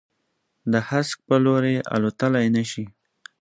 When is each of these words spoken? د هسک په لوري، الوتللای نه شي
د 0.71 0.73
هسک 0.89 1.17
په 1.27 1.35
لوري، 1.45 1.75
الوتللای 1.95 2.47
نه 2.55 2.63
شي 2.71 2.85